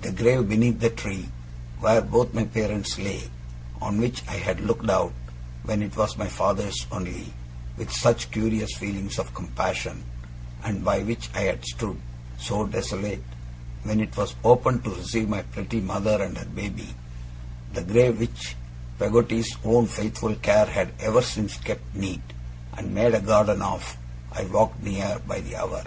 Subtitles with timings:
[0.00, 1.28] The grave beneath the tree,
[1.78, 3.28] where both my parents lay
[3.82, 5.12] on which I had looked out,
[5.64, 7.34] when it was my father's only,
[7.76, 10.02] with such curious feelings of compassion,
[10.62, 12.00] and by which I had stood,
[12.38, 13.22] so desolate,
[13.82, 16.94] when it was opened to receive my pretty mother and her baby
[17.74, 18.56] the grave which
[18.98, 22.22] Peggotty's own faithful care had ever since kept neat,
[22.78, 23.98] and made a garden of,
[24.32, 25.84] I walked near, by the hour.